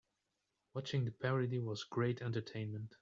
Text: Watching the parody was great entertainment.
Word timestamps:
Watching 0.73 1.05
the 1.05 1.11
parody 1.11 1.59
was 1.59 1.83
great 1.83 2.23
entertainment. 2.23 2.95